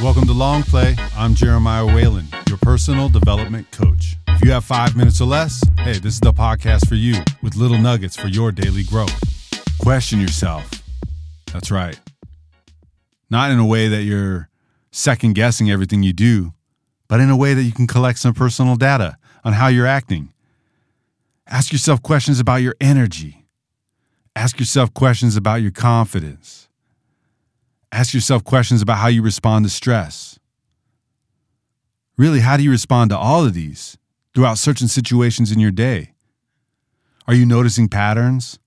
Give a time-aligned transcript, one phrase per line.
[0.00, 0.94] Welcome to Long Play.
[1.16, 4.14] I'm Jeremiah Whalen, your personal development coach.
[4.28, 7.56] If you have five minutes or less, hey, this is the podcast for you with
[7.56, 9.12] little nuggets for your daily growth.
[9.80, 10.70] Question yourself.
[11.52, 11.98] That's right.
[13.28, 14.48] Not in a way that you're
[14.92, 16.52] second guessing everything you do,
[17.08, 20.32] but in a way that you can collect some personal data on how you're acting.
[21.48, 23.46] Ask yourself questions about your energy.
[24.36, 26.67] Ask yourself questions about your confidence.
[27.90, 30.38] Ask yourself questions about how you respond to stress.
[32.16, 33.96] Really, how do you respond to all of these
[34.34, 36.12] throughout certain situations in your day?
[37.26, 38.58] Are you noticing patterns?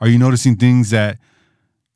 [0.00, 1.18] Are you noticing things that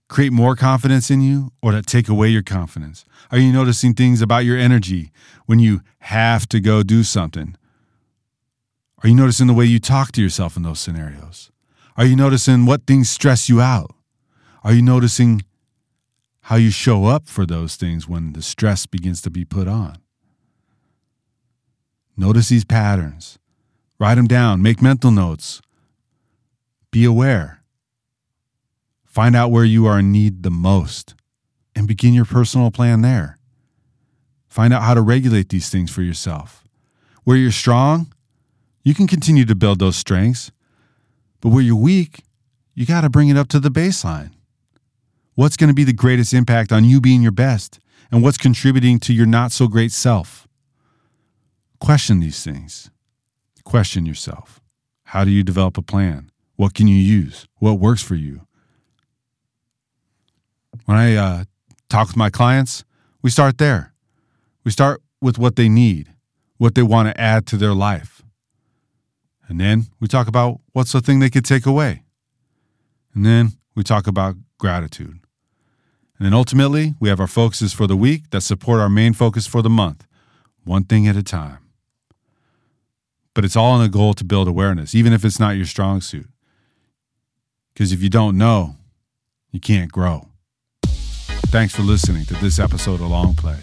[0.09, 3.05] create more confidence in you or that take away your confidence?
[3.31, 5.13] Are you noticing things about your energy
[5.47, 7.57] when you have to go do something?
[9.03, 11.51] Are you noticing the way you talk to yourself in those scenarios?
[11.97, 13.95] Are you noticing what things stress you out?
[14.65, 15.43] Are you noticing
[16.51, 19.97] how you show up for those things when the stress begins to be put on.
[22.17, 23.39] Notice these patterns.
[24.01, 24.61] Write them down.
[24.61, 25.63] Make mental notes.
[26.91, 27.63] Be aware.
[29.05, 31.15] Find out where you are in need the most
[31.77, 33.39] and begin your personal plan there.
[34.49, 36.65] Find out how to regulate these things for yourself.
[37.23, 38.13] Where you're strong,
[38.83, 40.51] you can continue to build those strengths.
[41.41, 42.25] But where you're weak,
[42.75, 44.33] you got to bring it up to the baseline.
[45.35, 47.79] What's going to be the greatest impact on you being your best?
[48.11, 50.49] And what's contributing to your not so great self?
[51.79, 52.91] Question these things.
[53.65, 54.61] Question yourself.
[55.05, 56.31] How do you develop a plan?
[56.57, 57.47] What can you use?
[57.59, 58.47] What works for you?
[60.85, 61.45] When I uh,
[61.89, 62.85] talk with my clients,
[63.23, 63.93] we start there.
[64.65, 66.13] We start with what they need,
[66.59, 68.23] what they want to add to their life.
[69.49, 72.05] And then we talk about what's the thing they could take away.
[73.15, 75.19] And then we talk about gratitude.
[76.19, 79.47] And then ultimately, we have our focuses for the week that support our main focus
[79.49, 80.07] for the month,
[80.65, 81.59] one thing at a time.
[83.35, 86.01] But it's all in a goal to build awareness, even if it's not your strong
[86.01, 86.29] suit.
[87.73, 88.77] Because if you don't know,
[89.51, 90.29] you can't grow.
[91.51, 93.59] Thanks for listening to this episode of Long Play.